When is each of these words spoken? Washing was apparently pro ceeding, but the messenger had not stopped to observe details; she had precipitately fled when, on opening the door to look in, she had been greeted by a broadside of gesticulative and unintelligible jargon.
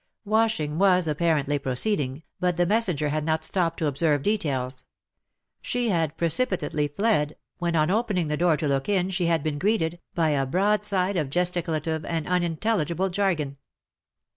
Washing 0.25 0.79
was 0.79 1.07
apparently 1.07 1.59
pro 1.59 1.73
ceeding, 1.73 2.23
but 2.39 2.57
the 2.57 2.65
messenger 2.65 3.09
had 3.09 3.23
not 3.23 3.43
stopped 3.43 3.77
to 3.77 3.85
observe 3.85 4.23
details; 4.23 4.83
she 5.61 5.89
had 5.89 6.17
precipitately 6.17 6.87
fled 6.87 7.37
when, 7.59 7.75
on 7.75 7.91
opening 7.91 8.27
the 8.27 8.35
door 8.35 8.57
to 8.57 8.67
look 8.67 8.89
in, 8.89 9.11
she 9.11 9.27
had 9.27 9.43
been 9.43 9.59
greeted 9.59 9.99
by 10.15 10.29
a 10.29 10.47
broadside 10.47 11.17
of 11.17 11.29
gesticulative 11.29 12.03
and 12.05 12.27
unintelligible 12.27 13.09
jargon. 13.09 13.57